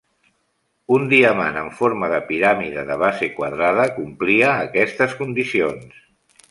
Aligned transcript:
Un 0.95 1.03
diamant 1.11 1.59
en 1.63 1.67
forma 1.81 2.09
de 2.15 2.21
piràmide 2.31 2.87
de 2.89 2.99
base 3.05 3.31
quadrada 3.37 3.87
complia 4.01 4.59
aquestes 4.67 5.19
condicions. 5.25 6.01